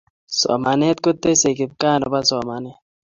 [0.39, 2.77] somanet kotesei kipkaa nepo somanet